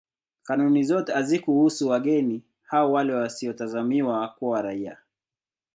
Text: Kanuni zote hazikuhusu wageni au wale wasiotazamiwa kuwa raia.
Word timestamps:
Kanuni 0.43 0.83
zote 0.83 1.13
hazikuhusu 1.13 1.87
wageni 1.89 2.41
au 2.69 2.93
wale 2.93 3.13
wasiotazamiwa 3.13 4.27
kuwa 4.27 4.61
raia. 4.61 4.97